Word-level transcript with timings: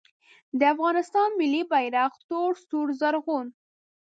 د 0.59 0.61
افغانستان 0.73 1.29
ملي 1.39 1.61
بیرغ 1.71 2.11
تور 2.29 2.51
سور 2.67 2.87
زرغون 2.99 3.47